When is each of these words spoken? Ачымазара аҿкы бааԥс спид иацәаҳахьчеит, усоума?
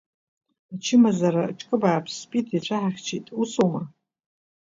Ачымазара 0.73 1.41
аҿкы 1.47 1.75
бааԥс 1.81 2.13
спид 2.21 2.45
иацәаҳахьчеит, 2.51 3.25
усоума? 3.41 3.81